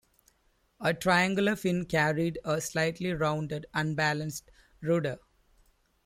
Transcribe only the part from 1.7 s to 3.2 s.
carried a slightly